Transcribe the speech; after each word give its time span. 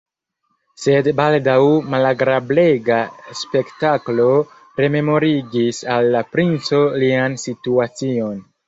Sed 0.85 1.09
baldaŭ 1.19 1.57
malagrablega 1.95 2.99
spektaklo 3.43 4.27
rememorigis 4.83 5.85
al 5.99 6.13
la 6.19 6.27
princo 6.35 6.83
lian 7.07 7.43
situacion. 7.49 8.47